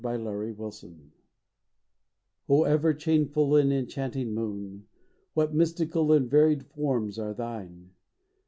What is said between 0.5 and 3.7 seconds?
tHe Moon, Oh, ever changeful